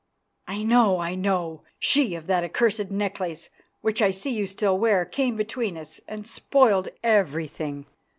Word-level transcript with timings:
"I 0.47 0.63
know, 0.63 0.99
I 0.99 1.13
know! 1.13 1.61
She 1.77 2.15
of 2.15 2.25
that 2.25 2.43
accursed 2.43 2.89
necklace, 2.89 3.49
which 3.81 4.01
I 4.01 4.09
see 4.09 4.31
you 4.31 4.47
still 4.47 4.75
wear, 4.79 5.05
came 5.05 5.35
between 5.35 5.77
us 5.77 6.01
and 6.07 6.25
spoiled 6.25 6.89
everything. 7.03 7.85